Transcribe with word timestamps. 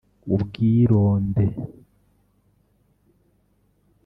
ubwironde 0.33 1.45